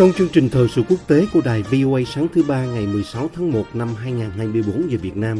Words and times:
Trong 0.00 0.12
chương 0.12 0.28
trình 0.32 0.48
thời 0.48 0.68
sự 0.68 0.82
quốc 0.88 1.08
tế 1.08 1.26
của 1.32 1.40
đài 1.44 1.62
VOA 1.62 2.00
sáng 2.06 2.26
thứ 2.32 2.42
ba 2.48 2.64
ngày 2.64 2.86
16 2.86 3.30
tháng 3.34 3.52
1 3.52 3.64
năm 3.74 3.88
2024 3.94 4.90
giờ 4.90 4.98
Việt 5.02 5.16
Nam, 5.16 5.38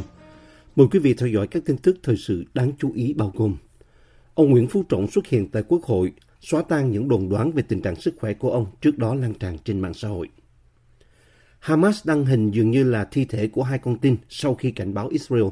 mời 0.77 0.87
quý 0.91 0.99
vị 0.99 1.15
theo 1.15 1.29
dõi 1.29 1.47
các 1.47 1.63
tin 1.67 1.77
tức 1.77 1.97
thời 2.03 2.17
sự 2.17 2.45
đáng 2.55 2.73
chú 2.79 2.93
ý 2.95 3.15
bao 3.15 3.33
gồm. 3.35 3.57
Ông 4.35 4.51
Nguyễn 4.51 4.69
Phú 4.69 4.85
Trọng 4.89 5.07
xuất 5.07 5.27
hiện 5.27 5.49
tại 5.51 5.63
Quốc 5.69 5.83
hội, 5.83 6.13
xóa 6.41 6.63
tan 6.69 6.91
những 6.91 7.09
đồn 7.09 7.29
đoán 7.29 7.53
về 7.53 7.63
tình 7.69 7.83
trạng 7.83 7.97
sức 7.97 8.15
khỏe 8.19 8.33
của 8.35 8.51
ông 8.51 8.67
trước 8.81 8.99
đó 8.99 9.15
lan 9.15 9.35
tràn 9.35 9.59
trên 9.59 9.81
mạng 9.81 9.95
xã 9.95 10.09
hội. 10.09 10.29
Hamas 11.61 12.07
đăng 12.07 12.25
hình 12.25 12.51
dường 12.51 12.71
như 12.71 12.85
là 12.85 13.05
thi 13.05 13.25
thể 13.25 13.49
của 13.49 13.63
hai 13.63 13.79
con 13.79 13.99
tin 13.99 14.17
sau 14.29 14.55
khi 14.55 14.71
cảnh 14.71 14.95
báo 14.95 15.09
Israel. 15.09 15.49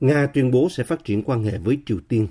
Nga 0.00 0.26
tuyên 0.26 0.50
bố 0.50 0.68
sẽ 0.70 0.84
phát 0.84 1.04
triển 1.04 1.22
quan 1.22 1.44
hệ 1.44 1.58
với 1.58 1.78
Triều 1.86 1.98
Tiên. 2.08 2.28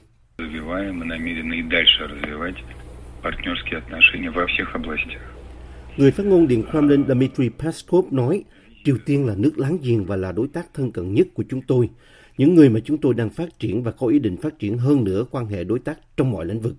Người 5.97 6.11
phát 6.11 6.25
ngôn 6.25 6.47
Điện 6.47 6.63
Kremlin 6.71 7.07
Dmitry 7.07 7.49
Peskov 7.49 8.13
nói, 8.13 8.43
Triều 8.83 8.97
Tiên 9.05 9.25
là 9.25 9.35
nước 9.37 9.59
láng 9.59 9.77
giềng 9.83 10.05
và 10.05 10.15
là 10.15 10.31
đối 10.31 10.47
tác 10.47 10.73
thân 10.73 10.91
cận 10.91 11.13
nhất 11.13 11.27
của 11.33 11.43
chúng 11.49 11.61
tôi, 11.61 11.89
những 12.37 12.55
người 12.55 12.69
mà 12.69 12.79
chúng 12.85 12.97
tôi 12.97 13.13
đang 13.13 13.29
phát 13.29 13.59
triển 13.59 13.83
và 13.83 13.91
có 13.91 14.07
ý 14.07 14.19
định 14.19 14.37
phát 14.37 14.59
triển 14.59 14.77
hơn 14.77 15.03
nữa 15.03 15.25
quan 15.31 15.45
hệ 15.45 15.63
đối 15.63 15.79
tác 15.79 15.99
trong 16.17 16.31
mọi 16.31 16.45
lĩnh 16.45 16.59
vực. 16.59 16.75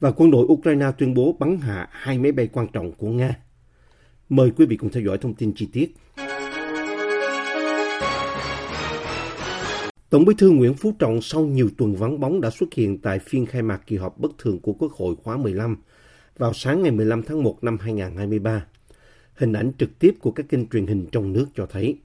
Và 0.00 0.10
quân 0.10 0.30
đội 0.30 0.46
Ukraine 0.48 0.86
tuyên 0.98 1.14
bố 1.14 1.36
bắn 1.38 1.58
hạ 1.58 1.88
hai 1.90 2.18
máy 2.18 2.32
bay 2.32 2.48
quan 2.52 2.66
trọng 2.72 2.92
của 2.92 3.08
Nga. 3.08 3.34
Mời 4.28 4.50
quý 4.50 4.66
vị 4.66 4.76
cùng 4.76 4.90
theo 4.90 5.02
dõi 5.02 5.18
thông 5.18 5.34
tin 5.34 5.52
chi 5.56 5.68
tiết. 5.72 5.94
Tổng 10.14 10.24
bí 10.24 10.34
thư 10.38 10.50
Nguyễn 10.50 10.74
Phú 10.74 10.92
Trọng 10.98 11.22
sau 11.22 11.44
nhiều 11.44 11.70
tuần 11.78 11.96
vắng 11.96 12.20
bóng 12.20 12.40
đã 12.40 12.50
xuất 12.50 12.74
hiện 12.74 12.98
tại 12.98 13.18
phiên 13.18 13.46
khai 13.46 13.62
mạc 13.62 13.80
kỳ 13.86 13.96
họp 13.96 14.18
bất 14.18 14.38
thường 14.38 14.60
của 14.60 14.72
Quốc 14.72 14.92
hội 14.92 15.14
khóa 15.22 15.36
15 15.36 15.76
vào 16.38 16.52
sáng 16.52 16.82
ngày 16.82 16.90
15 16.90 17.22
tháng 17.22 17.42
1 17.42 17.64
năm 17.64 17.78
2023. 17.80 18.66
Hình 19.34 19.52
ảnh 19.52 19.72
trực 19.78 19.98
tiếp 19.98 20.14
của 20.20 20.30
các 20.30 20.46
kênh 20.48 20.68
truyền 20.68 20.86
hình 20.86 21.06
trong 21.12 21.32
nước 21.32 21.46
cho 21.54 21.66
thấy. 21.66 21.98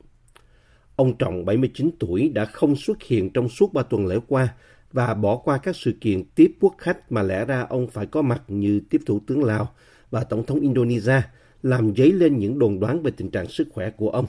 Ông 0.95 1.17
Trọng, 1.17 1.45
79 1.45 1.89
tuổi, 1.99 2.29
đã 2.29 2.45
không 2.45 2.75
xuất 2.75 3.03
hiện 3.03 3.29
trong 3.29 3.49
suốt 3.49 3.73
3 3.73 3.83
tuần 3.83 4.05
lễ 4.05 4.19
qua 4.27 4.55
và 4.91 5.13
bỏ 5.13 5.37
qua 5.37 5.57
các 5.57 5.75
sự 5.75 5.91
kiện 6.01 6.23
tiếp 6.35 6.51
quốc 6.59 6.75
khách 6.77 7.11
mà 7.11 7.21
lẽ 7.21 7.45
ra 7.45 7.65
ông 7.69 7.87
phải 7.87 8.05
có 8.05 8.21
mặt 8.21 8.43
như 8.47 8.81
tiếp 8.89 9.01
Thủ 9.05 9.19
tướng 9.27 9.43
Lào 9.43 9.73
và 10.09 10.23
Tổng 10.23 10.45
thống 10.45 10.59
Indonesia, 10.59 11.21
làm 11.63 11.95
dấy 11.95 12.11
lên 12.11 12.37
những 12.37 12.59
đồn 12.59 12.79
đoán 12.79 13.03
về 13.03 13.11
tình 13.11 13.31
trạng 13.31 13.47
sức 13.47 13.67
khỏe 13.71 13.89
của 13.89 14.09
ông. 14.09 14.25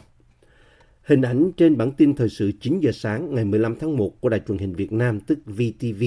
Hình 1.03 1.23
ảnh 1.23 1.53
trên 1.57 1.77
bản 1.77 1.93
tin 1.93 2.15
thời 2.15 2.29
sự 2.29 2.53
9 2.61 2.81
giờ 2.81 2.93
sáng 2.93 3.35
ngày 3.35 3.45
15 3.45 3.77
tháng 3.81 3.97
1 3.97 4.21
của 4.21 4.29
Đài 4.29 4.41
truyền 4.49 4.59
hình 4.59 4.73
Việt 4.73 4.93
Nam 4.93 5.21
tức 5.21 5.39
VTV 5.47 6.05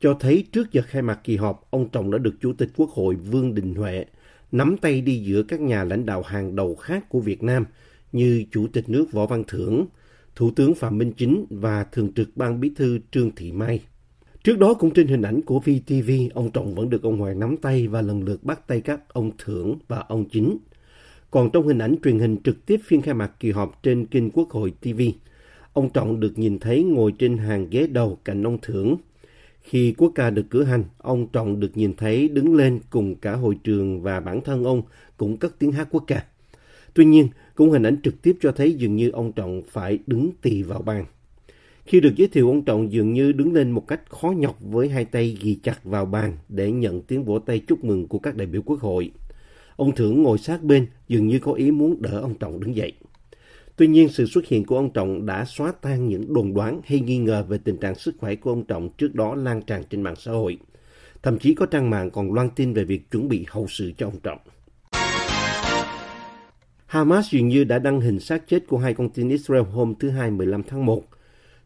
cho 0.00 0.14
thấy 0.20 0.44
trước 0.52 0.72
giờ 0.72 0.82
khai 0.86 1.02
mạc 1.02 1.20
kỳ 1.24 1.36
họp, 1.36 1.66
ông 1.70 1.88
Trọng 1.88 2.10
đã 2.10 2.18
được 2.18 2.34
Chủ 2.40 2.52
tịch 2.52 2.68
Quốc 2.76 2.90
hội 2.90 3.14
Vương 3.14 3.54
Đình 3.54 3.74
Huệ 3.74 4.04
nắm 4.52 4.76
tay 4.76 5.00
đi 5.00 5.18
giữa 5.18 5.42
các 5.42 5.60
nhà 5.60 5.84
lãnh 5.84 6.06
đạo 6.06 6.22
hàng 6.22 6.56
đầu 6.56 6.74
khác 6.74 7.08
của 7.08 7.20
Việt 7.20 7.42
Nam 7.42 7.64
như 8.12 8.44
Chủ 8.50 8.66
tịch 8.72 8.88
nước 8.88 9.12
Võ 9.12 9.26
Văn 9.26 9.44
Thưởng, 9.48 9.86
Thủ 10.36 10.50
tướng 10.56 10.74
Phạm 10.74 10.98
Minh 10.98 11.12
Chính 11.12 11.46
và 11.50 11.84
Thường 11.84 12.12
trực 12.12 12.36
Ban 12.36 12.60
Bí 12.60 12.70
thư 12.76 12.98
Trương 13.10 13.30
Thị 13.30 13.52
Mai. 13.52 13.80
Trước 14.44 14.58
đó 14.58 14.74
cũng 14.74 14.90
trên 14.90 15.06
hình 15.06 15.22
ảnh 15.22 15.40
của 15.42 15.60
VTV, 15.60 16.10
ông 16.34 16.50
Trọng 16.50 16.74
vẫn 16.74 16.90
được 16.90 17.02
ông 17.02 17.18
Hoàng 17.18 17.40
nắm 17.40 17.56
tay 17.56 17.88
và 17.88 18.02
lần 18.02 18.22
lượt 18.22 18.44
bắt 18.44 18.66
tay 18.66 18.80
các 18.80 19.00
ông 19.08 19.30
Thưởng 19.38 19.78
và 19.88 19.98
ông 19.98 20.28
Chính. 20.28 20.58
Còn 21.34 21.50
trong 21.50 21.66
hình 21.66 21.78
ảnh 21.78 21.96
truyền 22.04 22.18
hình 22.18 22.36
trực 22.44 22.66
tiếp 22.66 22.80
phiên 22.84 23.02
khai 23.02 23.14
mạc 23.14 23.30
kỳ 23.40 23.50
họp 23.50 23.82
trên 23.82 24.06
kênh 24.06 24.30
Quốc 24.30 24.50
hội 24.50 24.72
TV, 24.80 25.00
ông 25.72 25.90
Trọng 25.90 26.20
được 26.20 26.38
nhìn 26.38 26.58
thấy 26.58 26.82
ngồi 26.82 27.12
trên 27.18 27.38
hàng 27.38 27.66
ghế 27.70 27.86
đầu 27.86 28.18
cạnh 28.24 28.42
ông 28.42 28.58
Thưởng. 28.62 28.96
Khi 29.62 29.94
quốc 29.98 30.12
ca 30.14 30.30
được 30.30 30.42
cử 30.50 30.64
hành, 30.64 30.84
ông 30.98 31.26
Trọng 31.26 31.60
được 31.60 31.76
nhìn 31.76 31.94
thấy 31.96 32.28
đứng 32.28 32.54
lên 32.54 32.80
cùng 32.90 33.14
cả 33.14 33.32
hội 33.32 33.58
trường 33.64 34.02
và 34.02 34.20
bản 34.20 34.40
thân 34.40 34.64
ông 34.64 34.82
cũng 35.16 35.36
cất 35.36 35.58
tiếng 35.58 35.72
hát 35.72 35.88
quốc 35.90 36.04
ca. 36.06 36.24
Tuy 36.94 37.04
nhiên, 37.04 37.28
cũng 37.54 37.70
hình 37.70 37.86
ảnh 37.86 37.96
trực 38.02 38.22
tiếp 38.22 38.36
cho 38.40 38.52
thấy 38.52 38.72
dường 38.72 38.96
như 38.96 39.10
ông 39.10 39.32
Trọng 39.32 39.62
phải 39.68 39.98
đứng 40.06 40.30
tì 40.42 40.62
vào 40.62 40.82
bàn. 40.82 41.04
Khi 41.86 42.00
được 42.00 42.12
giới 42.16 42.28
thiệu, 42.28 42.48
ông 42.48 42.64
Trọng 42.64 42.92
dường 42.92 43.12
như 43.12 43.32
đứng 43.32 43.52
lên 43.52 43.70
một 43.70 43.88
cách 43.88 44.10
khó 44.10 44.30
nhọc 44.30 44.56
với 44.60 44.88
hai 44.88 45.04
tay 45.04 45.38
ghi 45.42 45.58
chặt 45.62 45.84
vào 45.84 46.06
bàn 46.06 46.38
để 46.48 46.70
nhận 46.70 47.02
tiếng 47.02 47.24
vỗ 47.24 47.38
tay 47.38 47.58
chúc 47.58 47.84
mừng 47.84 48.08
của 48.08 48.18
các 48.18 48.36
đại 48.36 48.46
biểu 48.46 48.62
quốc 48.62 48.80
hội. 48.80 49.10
Ông 49.76 49.94
Thưởng 49.94 50.22
ngồi 50.22 50.38
sát 50.38 50.62
bên, 50.62 50.86
dường 51.08 51.26
như 51.26 51.38
có 51.38 51.52
ý 51.52 51.70
muốn 51.70 52.02
đỡ 52.02 52.20
ông 52.20 52.34
Trọng 52.34 52.60
đứng 52.60 52.76
dậy. 52.76 52.92
Tuy 53.76 53.86
nhiên, 53.86 54.08
sự 54.08 54.26
xuất 54.26 54.46
hiện 54.46 54.64
của 54.64 54.76
ông 54.76 54.92
Trọng 54.92 55.26
đã 55.26 55.44
xóa 55.44 55.72
tan 55.72 56.08
những 56.08 56.34
đồn 56.34 56.54
đoán 56.54 56.80
hay 56.84 57.00
nghi 57.00 57.18
ngờ 57.18 57.44
về 57.48 57.58
tình 57.64 57.76
trạng 57.76 57.94
sức 57.94 58.14
khỏe 58.18 58.34
của 58.34 58.50
ông 58.50 58.64
Trọng 58.64 58.88
trước 58.98 59.14
đó 59.14 59.34
lan 59.34 59.62
tràn 59.62 59.82
trên 59.90 60.02
mạng 60.02 60.16
xã 60.16 60.32
hội. 60.32 60.58
Thậm 61.22 61.38
chí 61.38 61.54
có 61.54 61.66
trang 61.66 61.90
mạng 61.90 62.10
còn 62.10 62.32
loan 62.32 62.50
tin 62.50 62.72
về 62.72 62.84
việc 62.84 63.10
chuẩn 63.10 63.28
bị 63.28 63.44
hậu 63.48 63.66
sự 63.68 63.92
cho 63.98 64.06
ông 64.06 64.20
Trọng. 64.22 64.38
Hamas 66.86 67.30
dường 67.30 67.48
như 67.48 67.64
đã 67.64 67.78
đăng 67.78 68.00
hình 68.00 68.20
xác 68.20 68.48
chết 68.48 68.66
của 68.66 68.78
hai 68.78 68.94
con 68.94 69.08
tin 69.08 69.28
Israel 69.28 69.62
hôm 69.62 69.94
thứ 70.00 70.10
Hai 70.10 70.30
15 70.30 70.62
tháng 70.62 70.86
1, 70.86 71.02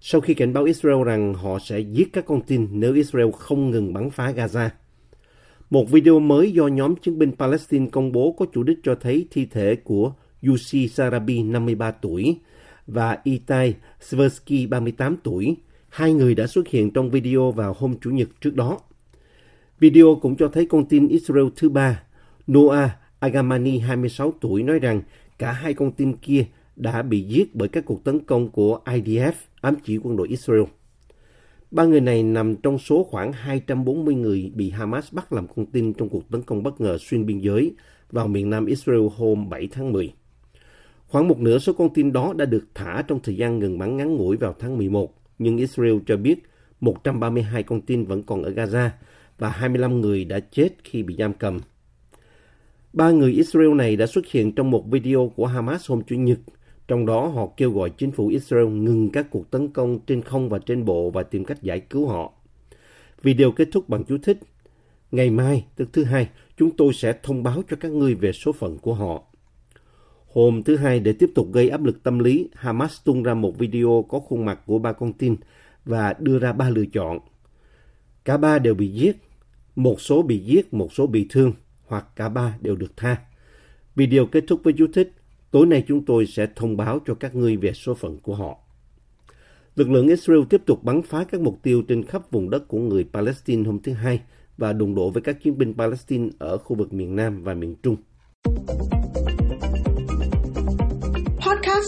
sau 0.00 0.20
khi 0.20 0.34
cảnh 0.34 0.52
báo 0.52 0.64
Israel 0.64 1.04
rằng 1.04 1.34
họ 1.34 1.58
sẽ 1.58 1.78
giết 1.80 2.08
các 2.12 2.26
con 2.26 2.42
tin 2.42 2.68
nếu 2.72 2.94
Israel 2.94 3.30
không 3.38 3.70
ngừng 3.70 3.92
bắn 3.92 4.10
phá 4.10 4.32
Gaza. 4.32 4.68
Một 5.70 5.90
video 5.90 6.20
mới 6.20 6.52
do 6.52 6.66
nhóm 6.66 6.96
chiến 6.96 7.18
binh 7.18 7.32
Palestine 7.38 7.86
công 7.92 8.12
bố 8.12 8.32
có 8.32 8.46
chủ 8.52 8.62
đích 8.62 8.78
cho 8.82 8.94
thấy 8.94 9.26
thi 9.30 9.46
thể 9.46 9.76
của 9.76 10.12
Yussi 10.46 10.88
Sarabi, 10.88 11.42
53 11.42 11.90
tuổi, 11.90 12.36
và 12.86 13.18
Itai 13.24 13.74
Sversky, 14.00 14.66
38 14.66 15.16
tuổi. 15.22 15.56
Hai 15.88 16.12
người 16.12 16.34
đã 16.34 16.46
xuất 16.46 16.68
hiện 16.68 16.90
trong 16.90 17.10
video 17.10 17.50
vào 17.50 17.76
hôm 17.78 17.94
Chủ 18.00 18.10
nhật 18.10 18.28
trước 18.40 18.54
đó. 18.54 18.78
Video 19.80 20.18
cũng 20.22 20.36
cho 20.36 20.48
thấy 20.48 20.66
con 20.66 20.86
tin 20.86 21.08
Israel 21.08 21.46
thứ 21.56 21.68
ba, 21.68 22.02
Noah 22.52 22.90
Agamani, 23.18 23.78
26 23.78 24.32
tuổi, 24.40 24.62
nói 24.62 24.78
rằng 24.78 25.02
cả 25.38 25.52
hai 25.52 25.74
con 25.74 25.92
tin 25.92 26.16
kia 26.16 26.44
đã 26.76 27.02
bị 27.02 27.22
giết 27.22 27.54
bởi 27.54 27.68
các 27.68 27.84
cuộc 27.86 28.04
tấn 28.04 28.20
công 28.20 28.50
của 28.50 28.80
IDF, 28.84 29.32
ám 29.60 29.74
chỉ 29.84 29.98
quân 29.98 30.16
đội 30.16 30.28
Israel. 30.28 30.64
Ba 31.70 31.84
người 31.84 32.00
này 32.00 32.22
nằm 32.22 32.56
trong 32.56 32.78
số 32.78 33.04
khoảng 33.04 33.32
240 33.32 34.14
người 34.14 34.52
bị 34.54 34.70
Hamas 34.70 35.12
bắt 35.12 35.32
làm 35.32 35.46
con 35.56 35.66
tin 35.66 35.92
trong 35.92 36.08
cuộc 36.08 36.30
tấn 36.30 36.42
công 36.42 36.62
bất 36.62 36.80
ngờ 36.80 36.98
xuyên 37.00 37.26
biên 37.26 37.38
giới 37.38 37.74
vào 38.10 38.28
miền 38.28 38.50
nam 38.50 38.66
Israel 38.66 39.06
hôm 39.16 39.48
7 39.48 39.68
tháng 39.72 39.92
10. 39.92 40.12
Khoảng 41.06 41.28
một 41.28 41.38
nửa 41.38 41.58
số 41.58 41.72
con 41.72 41.94
tin 41.94 42.12
đó 42.12 42.32
đã 42.36 42.44
được 42.44 42.64
thả 42.74 43.02
trong 43.08 43.20
thời 43.22 43.36
gian 43.36 43.58
ngừng 43.58 43.78
bắn 43.78 43.96
ngắn 43.96 44.16
ngủi 44.16 44.36
vào 44.36 44.54
tháng 44.58 44.76
11, 44.78 45.14
nhưng 45.38 45.56
Israel 45.56 45.96
cho 46.06 46.16
biết 46.16 46.42
132 46.80 47.62
con 47.62 47.80
tin 47.80 48.04
vẫn 48.04 48.22
còn 48.22 48.42
ở 48.42 48.50
Gaza 48.50 48.88
và 49.38 49.48
25 49.48 50.00
người 50.00 50.24
đã 50.24 50.40
chết 50.40 50.68
khi 50.84 51.02
bị 51.02 51.16
giam 51.18 51.32
cầm. 51.32 51.60
Ba 52.92 53.10
người 53.10 53.32
Israel 53.32 53.74
này 53.74 53.96
đã 53.96 54.06
xuất 54.06 54.26
hiện 54.26 54.54
trong 54.54 54.70
một 54.70 54.90
video 54.90 55.32
của 55.36 55.46
Hamas 55.46 55.90
hôm 55.90 56.02
Chủ 56.02 56.16
nhật 56.16 56.38
trong 56.88 57.06
đó 57.06 57.26
họ 57.26 57.46
kêu 57.56 57.70
gọi 57.70 57.90
chính 57.90 58.10
phủ 58.10 58.28
Israel 58.28 58.66
ngừng 58.66 59.10
các 59.10 59.26
cuộc 59.30 59.50
tấn 59.50 59.68
công 59.68 59.98
trên 60.06 60.22
không 60.22 60.48
và 60.48 60.58
trên 60.58 60.84
bộ 60.84 61.10
và 61.10 61.22
tìm 61.22 61.44
cách 61.44 61.62
giải 61.62 61.80
cứu 61.80 62.06
họ. 62.06 62.32
Video 63.22 63.52
kết 63.52 63.68
thúc 63.72 63.88
bằng 63.88 64.04
chú 64.04 64.18
thích. 64.22 64.38
Ngày 65.12 65.30
mai, 65.30 65.64
tức 65.76 65.88
thứ 65.92 66.04
hai, 66.04 66.28
chúng 66.56 66.76
tôi 66.76 66.92
sẽ 66.92 67.18
thông 67.22 67.42
báo 67.42 67.62
cho 67.70 67.76
các 67.80 67.92
ngươi 67.92 68.14
về 68.14 68.32
số 68.32 68.52
phận 68.52 68.78
của 68.78 68.94
họ. 68.94 69.22
Hôm 70.26 70.62
thứ 70.62 70.76
hai, 70.76 71.00
để 71.00 71.12
tiếp 71.12 71.30
tục 71.34 71.52
gây 71.52 71.68
áp 71.68 71.84
lực 71.84 72.02
tâm 72.02 72.18
lý, 72.18 72.48
Hamas 72.54 73.00
tung 73.04 73.22
ra 73.22 73.34
một 73.34 73.58
video 73.58 74.04
có 74.08 74.18
khuôn 74.18 74.44
mặt 74.44 74.60
của 74.66 74.78
ba 74.78 74.92
con 74.92 75.12
tin 75.12 75.36
và 75.84 76.14
đưa 76.18 76.38
ra 76.38 76.52
ba 76.52 76.70
lựa 76.70 76.86
chọn. 76.92 77.18
Cả 78.24 78.36
ba 78.36 78.58
đều 78.58 78.74
bị 78.74 78.88
giết, 78.88 79.16
một 79.76 80.00
số 80.00 80.22
bị 80.22 80.38
giết, 80.38 80.74
một 80.74 80.92
số 80.92 81.06
bị 81.06 81.26
thương, 81.30 81.52
hoặc 81.86 82.06
cả 82.16 82.28
ba 82.28 82.56
đều 82.60 82.76
được 82.76 82.96
tha. 82.96 83.16
Video 83.96 84.26
kết 84.26 84.44
thúc 84.46 84.60
với 84.64 84.74
chú 84.78 84.86
thích 84.94 85.12
Tối 85.50 85.66
nay 85.66 85.84
chúng 85.88 86.04
tôi 86.04 86.26
sẽ 86.26 86.46
thông 86.56 86.76
báo 86.76 86.98
cho 87.06 87.14
các 87.14 87.34
ngươi 87.34 87.56
về 87.56 87.72
số 87.72 87.94
phận 87.94 88.18
của 88.18 88.34
họ. 88.34 88.58
Lực 89.76 89.90
lượng 89.90 90.08
Israel 90.08 90.40
tiếp 90.50 90.62
tục 90.66 90.84
bắn 90.84 91.02
phá 91.02 91.24
các 91.24 91.40
mục 91.40 91.58
tiêu 91.62 91.82
trên 91.88 92.04
khắp 92.04 92.30
vùng 92.30 92.50
đất 92.50 92.68
của 92.68 92.78
người 92.78 93.06
Palestine 93.12 93.64
hôm 93.64 93.78
thứ 93.82 93.92
Hai 93.92 94.20
và 94.56 94.72
đụng 94.72 94.94
độ 94.94 95.10
với 95.10 95.22
các 95.22 95.42
chiến 95.42 95.58
binh 95.58 95.74
Palestine 95.74 96.28
ở 96.38 96.58
khu 96.58 96.76
vực 96.76 96.92
miền 96.92 97.16
Nam 97.16 97.42
và 97.42 97.54
miền 97.54 97.74
Trung. 97.82 97.96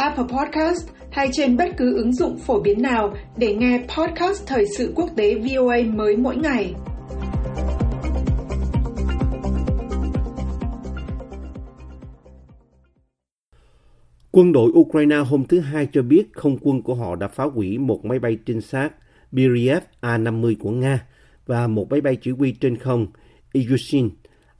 Apple 0.00 0.24
Podcast 0.24 0.88
hay 1.10 1.28
trên 1.32 1.56
bất 1.56 1.68
cứ 1.76 1.96
ứng 1.96 2.12
dụng 2.12 2.38
phổ 2.38 2.60
biến 2.60 2.82
nào 2.82 3.14
để 3.36 3.54
nghe 3.54 3.78
podcast 3.78 4.46
Thời 4.46 4.66
sự 4.78 4.92
quốc 4.96 5.10
tế 5.16 5.34
VOA 5.34 5.76
mới 5.94 6.16
mỗi 6.16 6.36
ngày. 6.36 6.74
Quân 14.30 14.52
đội 14.52 14.70
Ukraine 14.74 15.16
hôm 15.16 15.44
thứ 15.44 15.60
Hai 15.60 15.88
cho 15.92 16.02
biết 16.02 16.32
không 16.32 16.58
quân 16.60 16.82
của 16.82 16.94
họ 16.94 17.16
đã 17.16 17.28
phá 17.28 17.44
hủy 17.44 17.78
một 17.78 18.04
máy 18.04 18.18
bay 18.18 18.38
trinh 18.46 18.60
sát 18.60 18.90
Biriev 19.32 19.82
A-50 20.00 20.54
của 20.60 20.70
Nga 20.70 21.06
và 21.46 21.66
một 21.66 21.90
máy 21.90 22.00
bay 22.00 22.16
chỉ 22.16 22.30
huy 22.30 22.52
trên 22.52 22.76
không 22.76 23.06
Ilyushin 23.52 24.10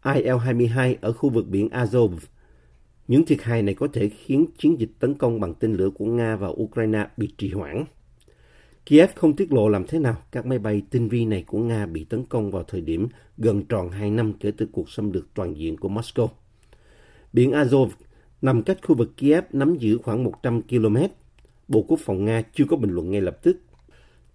IL-22 0.03 0.95
ở 1.01 1.13
khu 1.13 1.31
vực 1.31 1.47
biển 1.49 1.69
Azov. 1.69 2.17
Những 3.11 3.25
thiệt 3.25 3.43
hại 3.43 3.63
này 3.63 3.75
có 3.75 3.89
thể 3.93 4.09
khiến 4.09 4.47
chiến 4.59 4.81
dịch 4.81 4.91
tấn 4.99 5.15
công 5.15 5.41
bằng 5.41 5.55
tên 5.55 5.73
lửa 5.73 5.91
của 5.91 6.05
Nga 6.05 6.37
vào 6.37 6.53
Ukraine 6.53 7.07
bị 7.17 7.29
trì 7.39 7.51
hoãn. 7.51 7.85
Kiev 8.87 9.11
không 9.15 9.37
tiết 9.37 9.53
lộ 9.53 9.69
làm 9.69 9.87
thế 9.87 9.99
nào 9.99 10.17
các 10.33 10.47
máy 10.47 10.59
bay 10.59 10.83
tinh 10.91 11.09
vi 11.09 11.25
này 11.25 11.45
của 11.47 11.59
Nga 11.59 11.87
bị 11.87 12.05
tấn 12.05 12.25
công 12.25 12.51
vào 12.51 12.63
thời 12.63 12.81
điểm 12.81 13.09
gần 13.39 13.65
tròn 13.65 13.91
2 13.91 14.11
năm 14.11 14.33
kể 14.33 14.51
từ 14.57 14.69
cuộc 14.73 14.91
xâm 14.91 15.13
lược 15.13 15.35
toàn 15.35 15.57
diện 15.57 15.77
của 15.77 15.89
Moscow. 15.89 16.29
Biển 17.33 17.51
Azov 17.51 17.89
nằm 18.43 18.63
cách 18.63 18.79
khu 18.83 18.95
vực 18.95 19.17
Kiev 19.17 19.45
nắm 19.53 19.77
giữ 19.77 19.99
khoảng 19.99 20.25
100 20.25 20.63
km. 20.63 20.97
Bộ 21.69 21.85
Quốc 21.89 22.01
phòng 22.05 22.25
Nga 22.25 22.43
chưa 22.55 22.65
có 22.65 22.77
bình 22.77 22.91
luận 22.91 23.11
ngay 23.11 23.21
lập 23.21 23.43
tức. 23.43 23.57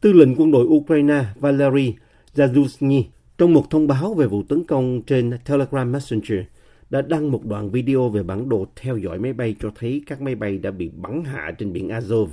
Tư 0.01 0.13
lệnh 0.13 0.35
quân 0.35 0.51
đội 0.51 0.65
Ukraine 0.65 1.25
Valery 1.35 1.93
Zaluzny 2.35 3.03
trong 3.37 3.53
một 3.53 3.69
thông 3.69 3.87
báo 3.87 4.13
về 4.13 4.27
vụ 4.27 4.43
tấn 4.43 4.63
công 4.63 5.01
trên 5.01 5.31
Telegram 5.45 5.91
Messenger 5.91 6.39
đã 6.89 7.01
đăng 7.01 7.31
một 7.31 7.45
đoạn 7.45 7.71
video 7.71 8.09
về 8.09 8.23
bản 8.23 8.49
đồ 8.49 8.65
theo 8.75 8.97
dõi 8.97 9.19
máy 9.19 9.33
bay 9.33 9.55
cho 9.61 9.71
thấy 9.75 10.01
các 10.05 10.21
máy 10.21 10.35
bay 10.35 10.57
đã 10.57 10.71
bị 10.71 10.89
bắn 10.89 11.23
hạ 11.23 11.51
trên 11.57 11.73
biển 11.73 11.87
Azov, 11.87 12.27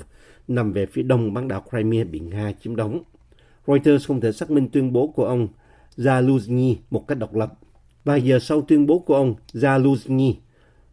nằm 0.49 0.72
về 0.72 0.87
phía 0.87 1.02
đông 1.02 1.34
bán 1.34 1.49
đảo 1.49 1.64
Crimea 1.70 2.04
bị 2.04 2.20
Nga 2.20 2.52
chiếm 2.62 2.76
đóng. 2.76 3.02
Reuters 3.66 4.08
không 4.08 4.20
thể 4.20 4.32
xác 4.32 4.50
minh 4.50 4.69
tuyên 4.72 4.93
bố 4.93 5.06
của 5.06 5.25
ông 5.25 5.49
Zaluzny 5.96 6.75
một 6.90 7.08
cách 7.08 7.19
độc 7.19 7.34
lập. 7.34 7.52
Vài 8.04 8.22
giờ 8.22 8.38
sau 8.38 8.62
tuyên 8.62 8.87
bố 8.87 8.99
của 8.99 9.14
ông 9.14 9.34
Zaluzny, 9.52 10.34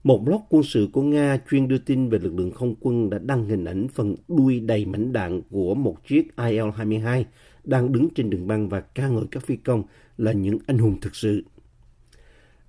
một 0.03 0.17
blog 0.25 0.41
quân 0.49 0.63
sự 0.63 0.87
của 0.93 1.01
Nga 1.01 1.39
chuyên 1.49 1.67
đưa 1.67 1.77
tin 1.77 2.09
về 2.09 2.19
lực 2.19 2.33
lượng 2.35 2.51
không 2.51 2.75
quân 2.79 3.09
đã 3.09 3.17
đăng 3.17 3.45
hình 3.45 3.65
ảnh 3.65 3.87
phần 3.87 4.15
đuôi 4.27 4.59
đầy 4.59 4.85
mảnh 4.85 5.13
đạn 5.13 5.41
của 5.49 5.75
một 5.75 6.07
chiếc 6.07 6.27
IL-22 6.37 7.23
đang 7.63 7.91
đứng 7.91 8.09
trên 8.15 8.29
đường 8.29 8.47
băng 8.47 8.69
và 8.69 8.79
ca 8.79 9.07
ngợi 9.07 9.25
các 9.31 9.43
phi 9.45 9.55
công 9.55 9.83
là 10.17 10.31
những 10.31 10.57
anh 10.67 10.77
hùng 10.77 10.97
thực 11.01 11.15
sự. 11.15 11.43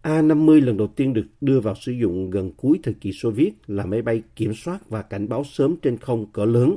A-50 0.03 0.65
lần 0.65 0.77
đầu 0.77 0.87
tiên 0.87 1.13
được 1.13 1.27
đưa 1.41 1.61
vào 1.61 1.75
sử 1.75 1.93
dụng 1.93 2.31
gần 2.31 2.51
cuối 2.57 2.79
thời 2.83 2.95
kỳ 2.95 3.13
Xô 3.13 3.31
Viết 3.31 3.53
là 3.67 3.87
máy 3.87 4.03
bay 4.03 4.23
kiểm 4.37 4.55
soát 4.55 4.91
và 4.91 5.03
cảnh 5.03 5.29
báo 5.29 5.45
sớm 5.45 5.77
trên 5.83 5.97
không 5.97 6.27
cỡ 6.33 6.45
lớn, 6.45 6.77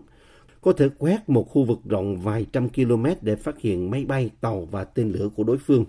có 0.62 0.74
thể 0.74 0.90
quét 0.98 1.30
một 1.30 1.44
khu 1.44 1.64
vực 1.64 1.80
rộng 1.86 2.18
vài 2.22 2.46
trăm 2.54 2.70
km 2.70 3.06
để 3.22 3.36
phát 3.36 3.60
hiện 3.60 3.92
máy 3.92 4.06
bay, 4.06 4.30
tàu 4.42 4.66
và 4.66 4.84
tên 4.84 5.12
lửa 5.12 5.30
của 5.36 5.44
đối 5.44 5.58
phương. 5.58 5.86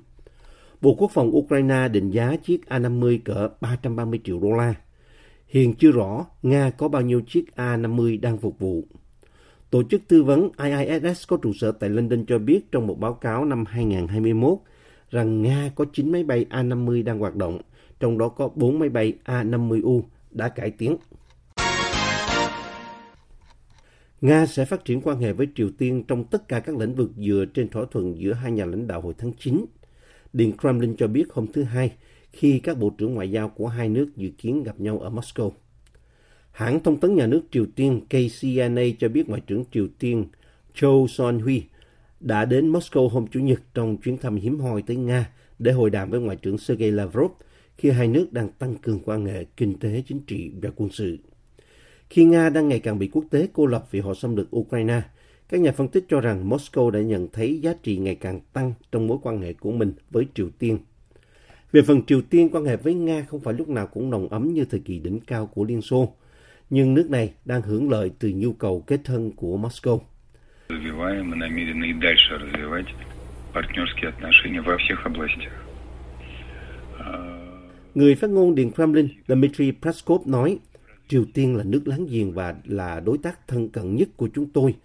Bộ 0.81 0.94
Quốc 0.94 1.10
phòng 1.14 1.36
Ukraine 1.36 1.88
định 1.88 2.10
giá 2.10 2.36
chiếc 2.36 2.69
A-50 2.69 3.19
cỡ 3.25 3.48
330 3.60 4.20
triệu 4.25 4.40
đô 4.40 4.52
la. 4.52 4.75
Hiện 5.46 5.75
chưa 5.75 5.90
rõ 5.90 6.26
Nga 6.42 6.70
có 6.70 6.88
bao 6.88 7.02
nhiêu 7.02 7.20
chiếc 7.26 7.56
A-50 7.56 8.20
đang 8.20 8.38
phục 8.38 8.58
vụ. 8.58 8.84
Tổ 9.70 9.82
chức 9.82 10.02
tư 10.08 10.22
vấn 10.22 10.50
IISS 10.58 11.28
có 11.28 11.36
trụ 11.36 11.52
sở 11.52 11.72
tại 11.72 11.90
London 11.90 12.25
cho 12.26 12.38
biết 12.38 12.72
trong 12.72 12.86
một 12.86 13.00
báo 13.00 13.14
cáo 13.14 13.44
năm 13.44 13.64
2021 13.69 14.58
rằng 15.14 15.43
Nga 15.43 15.70
có 15.75 15.84
9 15.93 16.12
máy 16.12 16.25
bay 16.25 16.46
A-50 16.50 17.05
đang 17.05 17.19
hoạt 17.19 17.37
động, 17.37 17.61
trong 18.00 18.19
đó 18.19 18.28
có 18.28 18.49
4 18.55 18.78
máy 18.78 18.88
bay 18.88 19.12
A-50U 19.25 20.02
đã 20.31 20.49
cải 20.49 20.70
tiến. 20.70 20.96
Nga 24.20 24.46
sẽ 24.46 24.64
phát 24.64 24.84
triển 24.84 25.00
quan 25.00 25.19
hệ 25.19 25.32
với 25.32 25.49
Triều 25.55 25.70
Tiên 25.78 26.05
trong 26.08 26.25
tất 26.25 26.49
cả 26.49 26.61
các 26.61 26.76
lĩnh 26.76 26.94
vực 26.94 27.11
dựa 27.16 27.44
trên 27.55 27.69
thỏa 27.69 27.84
thuận 27.90 28.19
giữa 28.19 28.32
hai 28.32 28.52
nhà 28.52 28.64
lãnh 28.64 28.87
đạo 28.87 29.00
hồi 29.00 29.14
tháng 29.19 29.32
9. 29.32 29.64
Điện 30.32 30.52
Kremlin 30.61 30.96
cho 30.96 31.06
biết 31.06 31.25
hôm 31.32 31.46
thứ 31.52 31.62
Hai 31.62 31.93
khi 32.32 32.58
các 32.58 32.78
bộ 32.78 32.90
trưởng 32.99 33.14
ngoại 33.14 33.31
giao 33.31 33.49
của 33.49 33.69
hai 33.69 33.88
nước 33.88 34.17
dự 34.17 34.31
kiến 34.38 34.62
gặp 34.62 34.81
nhau 34.81 34.99
ở 34.99 35.10
Moscow. 35.10 35.50
Hãng 36.52 36.81
thông 36.82 37.00
tấn 37.00 37.14
nhà 37.14 37.26
nước 37.26 37.43
Triều 37.50 37.67
Tiên 37.76 38.00
KCNA 38.08 38.82
cho 38.99 39.08
biết 39.08 39.28
Ngoại 39.28 39.40
trưởng 39.46 39.64
Triều 39.72 39.87
Tiên 39.99 40.25
Cho 40.75 40.88
Son-hui 40.88 41.60
đã 42.24 42.44
đến 42.44 42.72
Moscow 42.72 43.08
hôm 43.08 43.26
Chủ 43.26 43.40
nhật 43.40 43.60
trong 43.74 43.96
chuyến 43.96 44.18
thăm 44.18 44.36
hiếm 44.36 44.60
hoi 44.60 44.82
tới 44.82 44.96
Nga 44.96 45.30
để 45.58 45.72
hội 45.72 45.90
đàm 45.90 46.10
với 46.10 46.20
Ngoại 46.20 46.36
trưởng 46.36 46.58
Sergei 46.58 46.90
Lavrov 46.90 47.30
khi 47.76 47.90
hai 47.90 48.08
nước 48.08 48.32
đang 48.32 48.48
tăng 48.48 48.74
cường 48.74 49.00
quan 49.04 49.26
hệ 49.26 49.44
kinh 49.56 49.78
tế, 49.78 50.02
chính 50.06 50.20
trị 50.20 50.52
và 50.62 50.70
quân 50.76 50.90
sự. 50.92 51.18
Khi 52.10 52.24
Nga 52.24 52.48
đang 52.48 52.68
ngày 52.68 52.80
càng 52.80 52.98
bị 52.98 53.08
quốc 53.12 53.24
tế 53.30 53.48
cô 53.52 53.66
lập 53.66 53.86
vì 53.90 54.00
họ 54.00 54.14
xâm 54.14 54.36
lược 54.36 54.56
Ukraine, 54.56 55.02
các 55.48 55.60
nhà 55.60 55.72
phân 55.72 55.88
tích 55.88 56.04
cho 56.08 56.20
rằng 56.20 56.50
Moscow 56.50 56.90
đã 56.90 57.00
nhận 57.00 57.28
thấy 57.32 57.60
giá 57.60 57.74
trị 57.82 57.96
ngày 57.96 58.14
càng 58.14 58.40
tăng 58.52 58.72
trong 58.92 59.06
mối 59.06 59.18
quan 59.22 59.40
hệ 59.42 59.52
của 59.52 59.72
mình 59.72 59.92
với 60.10 60.26
Triều 60.34 60.48
Tiên. 60.58 60.78
Về 61.72 61.82
phần 61.82 62.02
Triều 62.06 62.22
Tiên, 62.22 62.48
quan 62.52 62.64
hệ 62.64 62.76
với 62.76 62.94
Nga 62.94 63.26
không 63.28 63.40
phải 63.40 63.54
lúc 63.54 63.68
nào 63.68 63.86
cũng 63.86 64.10
nồng 64.10 64.28
ấm 64.28 64.54
như 64.54 64.64
thời 64.64 64.80
kỳ 64.80 64.98
đỉnh 64.98 65.20
cao 65.20 65.46
của 65.46 65.64
Liên 65.64 65.82
Xô, 65.82 66.12
nhưng 66.70 66.94
nước 66.94 67.10
này 67.10 67.32
đang 67.44 67.62
hưởng 67.62 67.90
lợi 67.90 68.10
từ 68.18 68.32
nhu 68.34 68.52
cầu 68.52 68.80
kết 68.80 69.00
thân 69.04 69.32
của 69.32 69.58
Moscow 69.58 69.98
Развиваем 70.73 71.33
и 71.33 71.38
намерены 71.38 71.85
и 71.85 71.94
дальше 71.94 72.38
развивать 72.38 72.88
партнерские 73.53 74.09
отношения 74.09 74.61
во 74.61 74.77
всех 74.77 75.06
областях. 75.06 75.53
Người 77.95 78.15
phát 78.15 78.29
ngôn 78.29 78.56
Điện 78.56 78.71
Kremlin 78.71 79.07
Dmitry 79.27 79.71
Peskov 79.71 80.27
nói, 80.27 80.59
Triều 81.07 81.25
Tiên 81.33 81.56
là 81.56 81.63
nước 81.63 81.81
láng 81.85 82.06
giềng 82.09 82.31
và 82.31 82.56
là 82.65 83.00
đối 83.00 83.17
tác 83.17 83.47
thân 83.47 83.69
cận 83.69 83.95
nhất 83.95 84.09
của 84.17 84.29
chúng 84.35 84.50
tôi, 84.50 84.75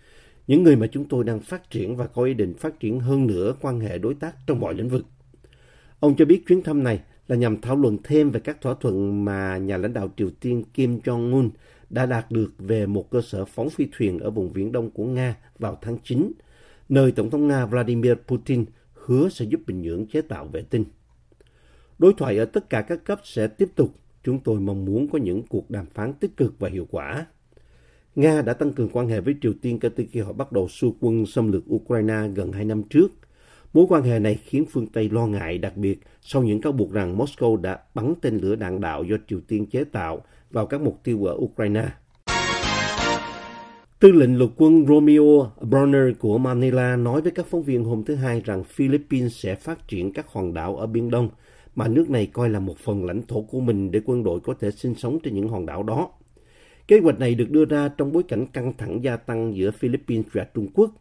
những 0.47 0.63
người 0.63 0.77
mà 0.77 0.87
chúng 0.87 1.05
tôi 1.05 1.25
đang 1.25 1.41
phát 1.41 1.71
triển 1.71 1.97
và 1.97 2.07
có 2.07 2.23
ý 2.23 2.35
định 2.35 2.55
phát 2.55 2.81
triển 2.81 3.01
hơn 3.01 3.27
nữa 3.27 3.55
quan 3.61 3.81
hệ 3.81 3.99
đối 3.99 4.15
tác 4.15 4.37
trong 4.47 4.61
mọi 4.61 4.75
lĩnh 4.75 4.89
vực. 4.89 5.07
Ông 6.01 6.17
cho 6.17 6.25
biết 6.25 6.47
chuyến 6.47 6.63
thăm 6.63 6.85
này 6.85 7.01
là 7.29 7.37
nhằm 7.37 7.61
thảo 7.61 7.77
luận 7.77 7.99
thêm 8.05 8.31
về 8.31 8.41
các 8.41 8.61
thỏa 8.61 8.75
thuận 8.81 9.25
mà 9.25 9.59
nhà 9.59 9.77
lãnh 9.77 9.93
đạo 9.93 10.11
Triều 10.17 10.31
Tiên 10.41 10.65
Kim 10.75 10.99
Jong-un 10.99 11.51
đã 11.90 12.06
đạt 12.06 12.32
được 12.32 12.54
về 12.58 12.86
một 12.86 13.10
cơ 13.10 13.22
sở 13.22 13.46
phóng 13.46 13.70
phi 13.70 13.88
thuyền 13.92 14.20
ở 14.20 14.30
vùng 14.30 14.52
viễn 14.52 14.72
đông 14.72 14.90
của 14.90 15.06
Nga 15.06 15.36
vào 15.60 15.78
tháng 15.82 15.98
9, 16.04 16.32
nơi 16.90 17.12
Tổng 17.12 17.30
thống 17.30 17.48
Nga 17.48 17.66
Vladimir 17.66 18.14
Putin 18.28 18.66
hứa 18.94 19.30
sẽ 19.30 19.46
giúp 19.46 19.62
Bình 19.68 19.82
Nhưỡng 19.82 20.08
chế 20.08 20.22
tạo 20.22 20.46
vệ 20.46 20.62
tinh. 20.62 20.86
Đối 22.00 22.14
thoại 22.14 22.38
ở 22.38 22.46
tất 22.46 22.70
cả 22.70 22.82
các 22.82 23.04
cấp 23.04 23.22
sẽ 23.24 23.48
tiếp 23.48 23.70
tục. 23.76 23.96
Chúng 24.24 24.40
tôi 24.40 24.60
mong 24.60 24.86
muốn 24.86 25.08
có 25.08 25.20
những 25.20 25.44
cuộc 25.50 25.70
đàm 25.70 25.86
phán 25.86 26.14
tích 26.14 26.38
cực 26.38 26.60
và 26.60 26.70
hiệu 26.70 26.88
quả. 26.92 27.26
Nga 28.16 28.42
đã 28.42 28.54
tăng 28.54 28.74
cường 28.74 28.90
quan 28.90 29.08
hệ 29.08 29.22
với 29.22 29.36
Triều 29.42 29.54
Tiên 29.62 29.80
kể 29.80 29.90
từ 29.90 30.04
khi 30.12 30.20
họ 30.20 30.34
bắt 30.34 30.52
đầu 30.52 30.68
xua 30.68 30.92
quân 31.00 31.26
xâm 31.26 31.52
lược 31.52 31.64
Ukraine 31.74 32.28
gần 32.36 32.52
hai 32.52 32.66
năm 32.66 32.84
trước. 32.84 33.08
Mối 33.74 33.86
quan 33.90 34.04
hệ 34.04 34.20
này 34.20 34.40
khiến 34.44 34.66
phương 34.70 34.88
Tây 34.88 35.10
lo 35.10 35.28
ngại 35.28 35.58
đặc 35.58 35.78
biệt 35.78 36.00
sau 36.22 36.44
những 36.44 36.62
cáo 36.62 36.72
buộc 36.72 36.92
rằng 36.92 37.18
Moscow 37.18 37.56
đã 37.56 37.80
bắn 37.94 38.14
tên 38.22 38.38
lửa 38.38 38.56
đạn 38.56 38.82
đạo 38.82 39.04
do 39.04 39.18
Triều 39.28 39.40
Tiên 39.48 39.66
chế 39.66 39.84
tạo 39.84 40.22
vào 40.52 40.66
các 40.66 40.82
mục 40.82 41.00
tiêu 41.04 41.26
ở 41.26 41.34
Ukraine. 41.34 41.90
Tư 44.00 44.12
lệnh 44.12 44.38
lục 44.38 44.52
quân 44.58 44.86
Romeo 44.88 45.52
Bronner 45.62 46.18
của 46.20 46.38
Manila 46.38 46.96
nói 46.96 47.22
với 47.22 47.32
các 47.32 47.46
phóng 47.46 47.64
viên 47.64 47.84
hôm 47.84 48.04
thứ 48.04 48.16
Hai 48.16 48.42
rằng 48.46 48.64
Philippines 48.64 49.34
sẽ 49.36 49.56
phát 49.56 49.88
triển 49.88 50.14
các 50.14 50.28
hòn 50.28 50.54
đảo 50.54 50.76
ở 50.76 50.88
Biển 50.88 51.10
Đông, 51.10 51.30
mà 51.76 51.88
nước 51.88 52.10
này 52.10 52.26
coi 52.26 52.50
là 52.50 52.60
một 52.60 52.78
phần 52.78 53.06
lãnh 53.06 53.22
thổ 53.28 53.42
của 53.42 53.60
mình 53.60 53.92
để 53.92 54.02
quân 54.06 54.24
đội 54.24 54.40
có 54.40 54.54
thể 54.60 54.72
sinh 54.72 54.96
sống 54.96 55.20
trên 55.24 55.34
những 55.34 55.48
hòn 55.48 55.66
đảo 55.66 55.84
đó. 55.84 56.10
Kế 56.88 57.00
hoạch 57.00 57.20
này 57.20 57.36
được 57.36 57.50
đưa 57.50 57.66
ra 57.66 57.90
trong 57.98 58.12
bối 58.12 58.24
cảnh 58.24 58.48
căng 58.48 58.74
thẳng 58.78 59.04
gia 59.04 59.18
tăng 59.18 59.56
giữa 59.56 59.72
Philippines 59.72 60.26
và 60.32 60.48
Trung 60.54 60.68
Quốc. 60.74 60.92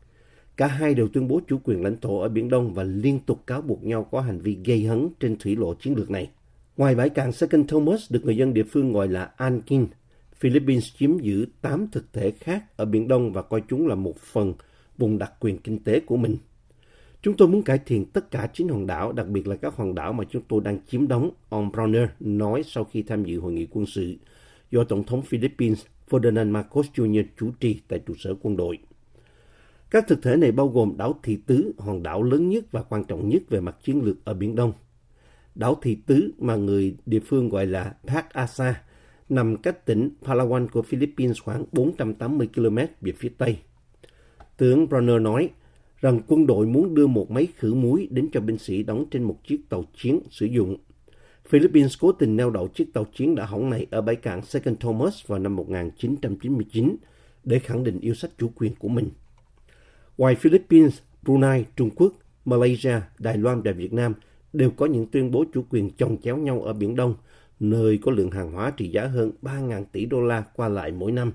Cả 0.56 0.66
hai 0.66 0.94
đều 0.94 1.08
tuyên 1.08 1.28
bố 1.28 1.40
chủ 1.48 1.58
quyền 1.64 1.82
lãnh 1.82 1.96
thổ 1.96 2.20
ở 2.20 2.28
Biển 2.28 2.48
Đông 2.48 2.74
và 2.74 2.82
liên 2.82 3.20
tục 3.20 3.46
cáo 3.46 3.62
buộc 3.62 3.84
nhau 3.84 4.04
có 4.10 4.20
hành 4.20 4.40
vi 4.40 4.58
gây 4.64 4.84
hấn 4.84 5.08
trên 5.20 5.36
thủy 5.38 5.56
lộ 5.56 5.74
chiến 5.74 5.94
lược 5.96 6.10
này. 6.10 6.30
Ngoài 6.78 6.94
bãi 6.94 7.08
cạn 7.08 7.32
Second 7.32 7.68
Thomas 7.68 8.12
được 8.12 8.24
người 8.24 8.36
dân 8.36 8.54
địa 8.54 8.62
phương 8.62 8.92
gọi 8.92 9.08
là 9.08 9.30
Ankin, 9.36 9.86
Philippines 10.36 10.96
chiếm 10.98 11.18
giữ 11.18 11.46
8 11.60 11.88
thực 11.92 12.12
thể 12.12 12.30
khác 12.30 12.64
ở 12.76 12.84
Biển 12.84 13.08
Đông 13.08 13.32
và 13.32 13.42
coi 13.42 13.62
chúng 13.68 13.86
là 13.86 13.94
một 13.94 14.16
phần 14.18 14.54
vùng 14.98 15.18
đặc 15.18 15.32
quyền 15.40 15.58
kinh 15.58 15.78
tế 15.78 16.00
của 16.00 16.16
mình. 16.16 16.36
Chúng 17.22 17.36
tôi 17.36 17.48
muốn 17.48 17.62
cải 17.62 17.78
thiện 17.86 18.04
tất 18.04 18.30
cả 18.30 18.48
chín 18.54 18.68
hòn 18.68 18.86
đảo, 18.86 19.12
đặc 19.12 19.28
biệt 19.28 19.46
là 19.46 19.56
các 19.56 19.74
hòn 19.76 19.94
đảo 19.94 20.12
mà 20.12 20.24
chúng 20.30 20.42
tôi 20.48 20.60
đang 20.64 20.78
chiếm 20.86 21.08
đóng, 21.08 21.30
ông 21.48 21.70
Browner 21.70 22.06
nói 22.20 22.62
sau 22.66 22.84
khi 22.84 23.02
tham 23.02 23.24
dự 23.24 23.40
hội 23.40 23.52
nghị 23.52 23.66
quân 23.70 23.86
sự 23.86 24.16
do 24.70 24.84
Tổng 24.84 25.04
thống 25.04 25.22
Philippines 25.22 25.84
Ferdinand 26.10 26.50
Marcos 26.50 26.86
Jr. 26.94 27.24
chủ 27.38 27.50
trì 27.60 27.80
tại 27.88 27.98
trụ 27.98 28.14
sở 28.18 28.34
quân 28.42 28.56
đội. 28.56 28.78
Các 29.90 30.04
thực 30.08 30.22
thể 30.22 30.36
này 30.36 30.52
bao 30.52 30.68
gồm 30.68 30.94
đảo 30.96 31.20
Thị 31.22 31.38
Tứ, 31.46 31.72
hòn 31.78 32.02
đảo 32.02 32.22
lớn 32.22 32.48
nhất 32.48 32.64
và 32.70 32.82
quan 32.82 33.04
trọng 33.04 33.28
nhất 33.28 33.42
về 33.48 33.60
mặt 33.60 33.76
chiến 33.84 34.02
lược 34.04 34.24
ở 34.24 34.34
Biển 34.34 34.54
Đông. 34.54 34.72
Đảo 35.58 35.78
Thị 35.82 35.98
Tứ 36.06 36.30
mà 36.38 36.56
người 36.56 36.96
địa 37.06 37.20
phương 37.20 37.48
gọi 37.48 37.66
là 37.66 37.94
Park 38.06 38.28
Asa, 38.32 38.82
nằm 39.28 39.56
cách 39.56 39.86
tỉnh 39.86 40.10
Palawan 40.22 40.68
của 40.68 40.82
Philippines 40.82 41.40
khoảng 41.42 41.64
480 41.72 42.48
km 42.54 42.78
về 43.00 43.12
phía 43.16 43.28
Tây. 43.38 43.58
Tướng 44.56 44.88
Brunner 44.88 45.20
nói 45.20 45.50
rằng 46.00 46.20
quân 46.26 46.46
đội 46.46 46.66
muốn 46.66 46.94
đưa 46.94 47.06
một 47.06 47.30
máy 47.30 47.48
khử 47.56 47.74
muối 47.74 48.08
đến 48.10 48.28
cho 48.32 48.40
binh 48.40 48.58
sĩ 48.58 48.82
đóng 48.82 49.04
trên 49.10 49.22
một 49.22 49.38
chiếc 49.46 49.60
tàu 49.68 49.84
chiến 49.94 50.20
sử 50.30 50.46
dụng. 50.46 50.76
Philippines 51.48 51.98
cố 52.00 52.12
tình 52.12 52.36
neo 52.36 52.50
đậu 52.50 52.68
chiếc 52.68 52.92
tàu 52.94 53.04
chiến 53.04 53.34
đã 53.34 53.46
hỏng 53.46 53.70
này 53.70 53.86
ở 53.90 54.00
bãi 54.00 54.16
cảng 54.16 54.42
Second 54.42 54.76
Thomas 54.80 55.26
vào 55.26 55.38
năm 55.38 55.56
1999 55.56 56.96
để 57.44 57.58
khẳng 57.58 57.84
định 57.84 58.00
yêu 58.00 58.14
sách 58.14 58.30
chủ 58.38 58.50
quyền 58.54 58.74
của 58.74 58.88
mình. 58.88 59.10
Ngoài 60.18 60.34
Philippines, 60.34 60.98
Brunei, 61.22 61.64
Trung 61.76 61.90
Quốc, 61.96 62.12
Malaysia, 62.44 63.00
Đài 63.18 63.36
Loan 63.36 63.62
và 63.62 63.72
Việt 63.72 63.92
Nam 63.92 64.14
đều 64.52 64.70
có 64.70 64.86
những 64.86 65.06
tuyên 65.06 65.30
bố 65.30 65.44
chủ 65.54 65.64
quyền 65.70 65.90
chồng 65.90 66.16
chéo 66.22 66.36
nhau 66.36 66.62
ở 66.62 66.72
Biển 66.72 66.96
Đông, 66.96 67.14
nơi 67.60 67.98
có 68.02 68.12
lượng 68.12 68.30
hàng 68.30 68.52
hóa 68.52 68.70
trị 68.70 68.88
giá 68.88 69.06
hơn 69.06 69.30
3.000 69.42 69.84
tỷ 69.92 70.06
đô 70.06 70.20
la 70.20 70.44
qua 70.56 70.68
lại 70.68 70.92
mỗi 70.92 71.12
năm. 71.12 71.32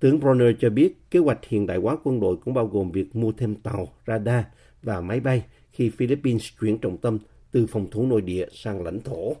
Tướng 0.00 0.20
Bronner 0.20 0.48
cho 0.60 0.70
biết 0.70 1.10
kế 1.10 1.18
hoạch 1.18 1.38
hiện 1.48 1.66
đại 1.66 1.78
hóa 1.78 1.96
quân 2.04 2.20
đội 2.20 2.36
cũng 2.36 2.54
bao 2.54 2.66
gồm 2.66 2.90
việc 2.90 3.16
mua 3.16 3.32
thêm 3.32 3.54
tàu, 3.54 3.88
radar 4.06 4.44
và 4.82 5.00
máy 5.00 5.20
bay 5.20 5.44
khi 5.70 5.90
Philippines 5.90 6.48
chuyển 6.60 6.78
trọng 6.78 6.96
tâm 6.96 7.18
từ 7.52 7.66
phòng 7.66 7.86
thủ 7.90 8.06
nội 8.06 8.20
địa 8.20 8.46
sang 8.52 8.84
lãnh 8.84 9.00
thổ. 9.00 9.34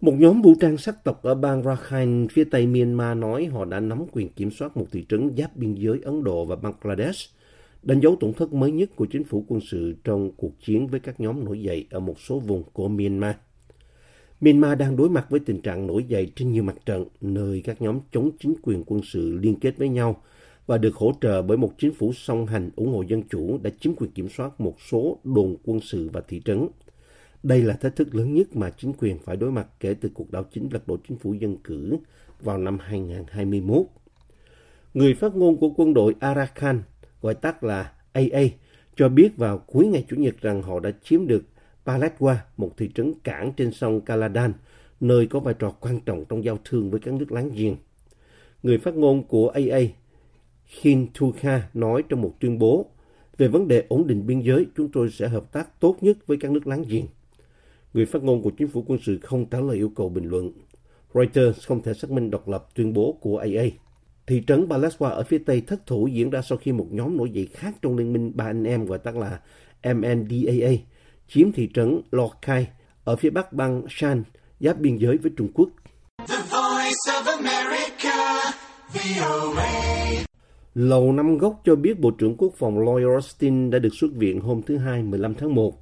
Một 0.00 0.14
nhóm 0.18 0.42
vũ 0.42 0.54
trang 0.60 0.76
sắc 0.76 1.04
tộc 1.04 1.22
ở 1.22 1.34
bang 1.34 1.62
Rakhine 1.62 2.26
phía 2.30 2.44
tây 2.44 2.66
Myanmar 2.66 3.18
nói 3.18 3.44
họ 3.44 3.64
đã 3.64 3.80
nắm 3.80 4.04
quyền 4.12 4.28
kiểm 4.28 4.50
soát 4.50 4.76
một 4.76 4.86
thị 4.92 5.06
trấn 5.08 5.30
giáp 5.36 5.56
biên 5.56 5.74
giới 5.74 6.00
Ấn 6.04 6.24
Độ 6.24 6.44
và 6.44 6.56
Bangladesh, 6.56 7.30
đánh 7.84 8.00
dấu 8.00 8.16
tổn 8.20 8.32
thất 8.32 8.52
mới 8.52 8.70
nhất 8.70 8.90
của 8.96 9.06
chính 9.06 9.24
phủ 9.24 9.44
quân 9.48 9.60
sự 9.70 9.94
trong 10.04 10.30
cuộc 10.36 10.60
chiến 10.60 10.86
với 10.86 11.00
các 11.00 11.20
nhóm 11.20 11.44
nổi 11.44 11.62
dậy 11.62 11.86
ở 11.90 12.00
một 12.00 12.20
số 12.20 12.38
vùng 12.38 12.62
của 12.72 12.88
Myanmar. 12.88 13.34
Myanmar 14.40 14.78
đang 14.78 14.96
đối 14.96 15.08
mặt 15.08 15.26
với 15.30 15.40
tình 15.40 15.60
trạng 15.60 15.86
nổi 15.86 16.04
dậy 16.08 16.32
trên 16.36 16.52
nhiều 16.52 16.62
mặt 16.62 16.76
trận, 16.86 17.04
nơi 17.20 17.62
các 17.64 17.82
nhóm 17.82 18.00
chống 18.12 18.30
chính 18.40 18.54
quyền 18.62 18.84
quân 18.86 19.00
sự 19.04 19.38
liên 19.42 19.54
kết 19.60 19.78
với 19.78 19.88
nhau 19.88 20.22
và 20.66 20.78
được 20.78 20.94
hỗ 20.94 21.12
trợ 21.20 21.42
bởi 21.42 21.56
một 21.56 21.72
chính 21.78 21.94
phủ 21.94 22.12
song 22.12 22.46
hành 22.46 22.70
ủng 22.76 22.92
hộ 22.92 23.02
dân 23.02 23.22
chủ 23.30 23.58
đã 23.62 23.70
chiếm 23.80 23.94
quyền 23.94 24.10
kiểm 24.10 24.28
soát 24.28 24.60
một 24.60 24.76
số 24.90 25.18
đồn 25.24 25.56
quân 25.64 25.80
sự 25.80 26.10
và 26.12 26.20
thị 26.28 26.42
trấn. 26.44 26.68
Đây 27.42 27.62
là 27.62 27.74
thách 27.74 27.96
thức 27.96 28.14
lớn 28.14 28.34
nhất 28.34 28.56
mà 28.56 28.70
chính 28.70 28.92
quyền 28.98 29.18
phải 29.18 29.36
đối 29.36 29.50
mặt 29.50 29.66
kể 29.80 29.94
từ 29.94 30.08
cuộc 30.14 30.30
đảo 30.30 30.44
chính 30.52 30.68
lật 30.72 30.88
đổ 30.88 30.96
chính 31.08 31.18
phủ 31.18 31.34
dân 31.34 31.56
cử 31.64 31.96
vào 32.40 32.58
năm 32.58 32.78
2021. 32.80 33.86
Người 34.94 35.14
phát 35.14 35.36
ngôn 35.36 35.56
của 35.56 35.68
quân 35.76 35.94
đội 35.94 36.14
Arakan, 36.20 36.82
gọi 37.24 37.34
tắt 37.34 37.64
là 37.64 37.92
AA, 38.12 38.42
cho 38.96 39.08
biết 39.08 39.36
vào 39.36 39.58
cuối 39.58 39.86
ngày 39.86 40.04
Chủ 40.08 40.16
nhật 40.16 40.40
rằng 40.40 40.62
họ 40.62 40.80
đã 40.80 40.90
chiếm 41.04 41.26
được 41.26 41.44
Paletwa, 41.84 42.34
một 42.56 42.76
thị 42.76 42.90
trấn 42.94 43.14
cảng 43.24 43.52
trên 43.56 43.72
sông 43.72 44.00
Kaladan, 44.00 44.52
nơi 45.00 45.26
có 45.26 45.40
vai 45.40 45.54
trò 45.54 45.70
quan 45.70 46.00
trọng 46.00 46.24
trong 46.28 46.44
giao 46.44 46.58
thương 46.64 46.90
với 46.90 47.00
các 47.00 47.14
nước 47.14 47.32
láng 47.32 47.50
giềng. 47.54 47.76
Người 48.62 48.78
phát 48.78 48.94
ngôn 48.94 49.22
của 49.22 49.48
AA, 49.48 49.80
Khin 50.66 51.06
Tukha, 51.18 51.68
nói 51.74 52.02
trong 52.08 52.20
một 52.20 52.40
tuyên 52.40 52.58
bố, 52.58 52.86
về 53.38 53.48
vấn 53.48 53.68
đề 53.68 53.84
ổn 53.88 54.06
định 54.06 54.26
biên 54.26 54.40
giới, 54.40 54.66
chúng 54.76 54.88
tôi 54.92 55.10
sẽ 55.10 55.28
hợp 55.28 55.52
tác 55.52 55.80
tốt 55.80 55.96
nhất 56.00 56.26
với 56.26 56.36
các 56.40 56.50
nước 56.50 56.66
láng 56.66 56.84
giềng. 56.88 57.06
Người 57.94 58.06
phát 58.06 58.22
ngôn 58.22 58.42
của 58.42 58.50
chính 58.50 58.68
phủ 58.68 58.84
quân 58.86 58.98
sự 59.02 59.18
không 59.22 59.46
trả 59.46 59.60
lời 59.60 59.76
yêu 59.76 59.92
cầu 59.96 60.08
bình 60.08 60.28
luận. 60.28 60.52
Reuters 61.14 61.66
không 61.66 61.82
thể 61.82 61.94
xác 61.94 62.10
minh 62.10 62.30
độc 62.30 62.48
lập 62.48 62.68
tuyên 62.74 62.92
bố 62.92 63.18
của 63.20 63.38
AA. 63.38 63.83
Thị 64.26 64.42
trấn 64.46 64.68
Baleswa 64.68 65.10
ở 65.10 65.22
phía 65.22 65.38
tây 65.38 65.60
thất 65.60 65.86
thủ 65.86 66.06
diễn 66.06 66.30
ra 66.30 66.42
sau 66.42 66.58
khi 66.58 66.72
một 66.72 66.86
nhóm 66.90 67.16
nổi 67.16 67.30
dậy 67.30 67.48
khác 67.52 67.74
trong 67.82 67.96
liên 67.96 68.12
minh 68.12 68.32
ba 68.34 68.44
anh 68.44 68.64
em 68.64 68.86
gọi 68.86 68.98
tắt 68.98 69.16
là 69.16 69.40
MNDAA 69.94 70.72
chiếm 71.28 71.52
thị 71.52 71.68
trấn 71.74 72.00
Lokai 72.10 72.68
ở 73.04 73.16
phía 73.16 73.30
bắc 73.30 73.52
bang 73.52 73.82
Shan, 73.88 74.22
giáp 74.60 74.78
biên 74.80 74.96
giới 74.96 75.16
với 75.16 75.32
Trung 75.36 75.48
Quốc. 75.54 75.68
The 76.28 76.36
voice 76.36 77.04
of 77.06 77.36
America, 77.36 78.52
VOA. 78.94 79.70
Lầu 80.74 81.12
Năm 81.12 81.38
Góc 81.38 81.60
cho 81.64 81.76
biết 81.76 82.00
Bộ 82.00 82.10
trưởng 82.10 82.36
Quốc 82.36 82.52
phòng 82.56 82.78
Lloyd 82.78 83.06
Austin 83.06 83.70
đã 83.70 83.78
được 83.78 83.94
xuất 83.94 84.12
viện 84.14 84.40
hôm 84.40 84.62
thứ 84.62 84.76
Hai 84.76 85.02
15 85.02 85.34
tháng 85.34 85.54
1, 85.54 85.78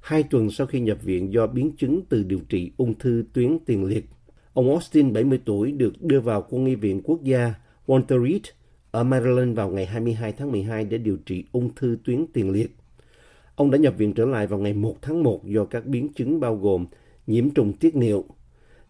hai 0.00 0.22
tuần 0.22 0.50
sau 0.50 0.66
khi 0.66 0.80
nhập 0.80 0.98
viện 1.02 1.32
do 1.32 1.46
biến 1.46 1.72
chứng 1.76 2.02
từ 2.08 2.22
điều 2.22 2.40
trị 2.48 2.70
ung 2.76 2.94
thư 2.98 3.24
tuyến 3.32 3.58
tiền 3.66 3.84
liệt. 3.84 4.04
Ông 4.52 4.70
Austin, 4.70 5.12
70 5.12 5.40
tuổi, 5.44 5.72
được 5.72 6.02
đưa 6.02 6.20
vào 6.20 6.46
quân 6.50 6.64
nghi 6.64 6.74
viện 6.74 7.00
quốc 7.04 7.22
gia 7.22 7.54
Walter 7.86 8.24
Reed 8.28 8.42
ở 8.90 9.04
Maryland 9.04 9.56
vào 9.56 9.70
ngày 9.70 9.86
22 9.86 10.32
tháng 10.32 10.52
12 10.52 10.84
để 10.84 10.98
điều 10.98 11.16
trị 11.16 11.44
ung 11.52 11.74
thư 11.74 11.96
tuyến 12.04 12.26
tiền 12.32 12.50
liệt. 12.50 12.76
Ông 13.54 13.70
đã 13.70 13.78
nhập 13.78 13.94
viện 13.98 14.12
trở 14.14 14.24
lại 14.24 14.46
vào 14.46 14.58
ngày 14.58 14.72
1 14.72 14.96
tháng 15.02 15.22
1 15.22 15.44
do 15.44 15.64
các 15.64 15.86
biến 15.86 16.08
chứng 16.12 16.40
bao 16.40 16.56
gồm 16.56 16.86
nhiễm 17.26 17.50
trùng 17.50 17.72
tiết 17.72 17.96
niệu. 17.96 18.24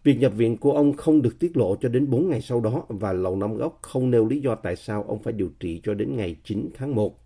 Việc 0.03 0.19
nhập 0.19 0.33
viện 0.35 0.57
của 0.57 0.71
ông 0.71 0.93
không 0.93 1.21
được 1.21 1.39
tiết 1.39 1.57
lộ 1.57 1.75
cho 1.75 1.89
đến 1.89 2.09
4 2.09 2.29
ngày 2.29 2.41
sau 2.41 2.61
đó 2.61 2.85
và 2.87 3.13
Lầu 3.13 3.35
Năm 3.35 3.57
Góc 3.57 3.79
không 3.81 4.11
nêu 4.11 4.27
lý 4.27 4.39
do 4.39 4.55
tại 4.55 4.75
sao 4.75 5.03
ông 5.03 5.19
phải 5.19 5.33
điều 5.33 5.49
trị 5.59 5.81
cho 5.83 5.93
đến 5.93 6.15
ngày 6.15 6.35
9 6.43 6.69
tháng 6.77 6.95
1. 6.95 7.19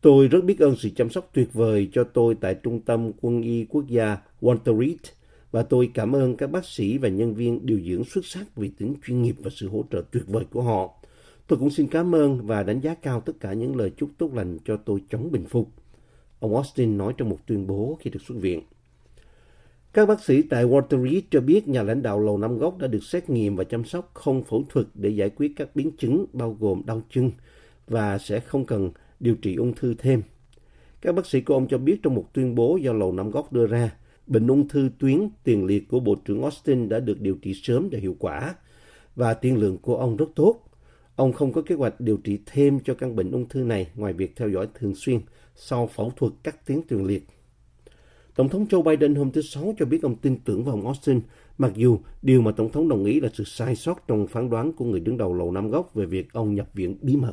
Tôi 0.00 0.28
rất 0.28 0.44
biết 0.44 0.58
ơn 0.58 0.76
sự 0.76 0.88
chăm 0.96 1.10
sóc 1.10 1.30
tuyệt 1.32 1.52
vời 1.52 1.88
cho 1.92 2.04
tôi 2.04 2.34
tại 2.40 2.54
Trung 2.54 2.80
tâm 2.80 3.12
Quân 3.20 3.42
y 3.42 3.64
Quốc 3.64 3.86
gia 3.86 4.18
Walter 4.40 4.80
Reed 4.80 5.17
và 5.50 5.62
tôi 5.62 5.90
cảm 5.94 6.12
ơn 6.12 6.36
các 6.36 6.50
bác 6.50 6.64
sĩ 6.64 6.98
và 6.98 7.08
nhân 7.08 7.34
viên 7.34 7.66
điều 7.66 7.80
dưỡng 7.80 8.04
xuất 8.04 8.26
sắc 8.26 8.56
vì 8.56 8.68
tính 8.68 8.94
chuyên 9.06 9.22
nghiệp 9.22 9.36
và 9.38 9.50
sự 9.54 9.68
hỗ 9.68 9.84
trợ 9.90 10.02
tuyệt 10.10 10.22
vời 10.26 10.44
của 10.50 10.62
họ. 10.62 10.94
Tôi 11.46 11.58
cũng 11.58 11.70
xin 11.70 11.86
cảm 11.86 12.14
ơn 12.14 12.46
và 12.46 12.62
đánh 12.62 12.80
giá 12.80 12.94
cao 12.94 13.20
tất 13.20 13.32
cả 13.40 13.52
những 13.52 13.76
lời 13.76 13.92
chúc 13.96 14.10
tốt 14.18 14.34
lành 14.34 14.58
cho 14.64 14.76
tôi 14.76 15.02
chống 15.10 15.32
bình 15.32 15.44
phục. 15.44 15.68
Ông 16.40 16.54
Austin 16.54 16.98
nói 16.98 17.14
trong 17.16 17.28
một 17.28 17.38
tuyên 17.46 17.66
bố 17.66 17.98
khi 18.00 18.10
được 18.10 18.22
xuất 18.22 18.38
viện. 18.40 18.62
Các 19.92 20.08
bác 20.08 20.24
sĩ 20.24 20.42
tại 20.42 20.64
Walter 20.64 21.10
Reed 21.10 21.24
cho 21.30 21.40
biết 21.40 21.68
nhà 21.68 21.82
lãnh 21.82 22.02
đạo 22.02 22.20
Lầu 22.20 22.38
Năm 22.38 22.58
Góc 22.58 22.78
đã 22.78 22.86
được 22.86 23.04
xét 23.04 23.30
nghiệm 23.30 23.56
và 23.56 23.64
chăm 23.64 23.84
sóc 23.84 24.10
không 24.14 24.42
phẫu 24.42 24.64
thuật 24.68 24.86
để 24.94 25.08
giải 25.08 25.30
quyết 25.30 25.52
các 25.56 25.76
biến 25.76 25.90
chứng 25.98 26.26
bao 26.32 26.56
gồm 26.60 26.82
đau 26.86 27.02
chân 27.10 27.30
và 27.86 28.18
sẽ 28.18 28.40
không 28.40 28.66
cần 28.66 28.90
điều 29.20 29.34
trị 29.34 29.54
ung 29.54 29.74
thư 29.74 29.94
thêm. 29.98 30.22
Các 31.00 31.14
bác 31.14 31.26
sĩ 31.26 31.40
của 31.40 31.54
ông 31.54 31.68
cho 31.68 31.78
biết 31.78 32.02
trong 32.02 32.14
một 32.14 32.24
tuyên 32.32 32.54
bố 32.54 32.76
do 32.76 32.92
Lầu 32.92 33.12
Năm 33.12 33.30
Góc 33.30 33.52
đưa 33.52 33.66
ra, 33.66 33.90
bệnh 34.28 34.46
ung 34.46 34.68
thư 34.68 34.90
tuyến 34.98 35.28
tiền 35.44 35.64
liệt 35.64 35.88
của 35.88 36.00
Bộ 36.00 36.14
trưởng 36.14 36.42
Austin 36.42 36.88
đã 36.88 37.00
được 37.00 37.20
điều 37.20 37.34
trị 37.34 37.54
sớm 37.62 37.88
và 37.92 37.98
hiệu 37.98 38.16
quả 38.18 38.54
và 39.16 39.34
tiên 39.34 39.56
lượng 39.56 39.78
của 39.78 39.96
ông 39.96 40.16
rất 40.16 40.26
tốt. 40.34 40.64
Ông 41.16 41.32
không 41.32 41.52
có 41.52 41.62
kế 41.62 41.74
hoạch 41.74 42.00
điều 42.00 42.16
trị 42.16 42.38
thêm 42.46 42.80
cho 42.80 42.94
căn 42.94 43.16
bệnh 43.16 43.30
ung 43.30 43.48
thư 43.48 43.64
này 43.64 43.88
ngoài 43.94 44.12
việc 44.12 44.36
theo 44.36 44.48
dõi 44.48 44.68
thường 44.74 44.94
xuyên 44.94 45.20
sau 45.54 45.86
phẫu 45.86 46.12
thuật 46.16 46.32
cắt 46.42 46.66
tuyến 46.66 46.82
tiền 46.82 47.04
liệt. 47.04 47.26
Tổng 48.34 48.48
thống 48.48 48.66
Joe 48.70 48.82
Biden 48.82 49.14
hôm 49.14 49.30
thứ 49.30 49.42
Sáu 49.42 49.74
cho 49.78 49.86
biết 49.86 50.02
ông 50.02 50.16
tin 50.16 50.36
tưởng 50.44 50.64
vào 50.64 50.74
ông 50.74 50.86
Austin, 50.86 51.20
mặc 51.58 51.72
dù 51.74 51.98
điều 52.22 52.42
mà 52.42 52.50
Tổng 52.50 52.72
thống 52.72 52.88
đồng 52.88 53.04
ý 53.04 53.20
là 53.20 53.28
sự 53.34 53.44
sai 53.44 53.76
sót 53.76 54.08
trong 54.08 54.26
phán 54.26 54.50
đoán 54.50 54.72
của 54.72 54.84
người 54.84 55.00
đứng 55.00 55.16
đầu 55.16 55.34
Lầu 55.34 55.52
Năm 55.52 55.70
Góc 55.70 55.94
về 55.94 56.06
việc 56.06 56.32
ông 56.32 56.54
nhập 56.54 56.68
viện 56.74 56.98
bí 57.02 57.16
mật. 57.16 57.32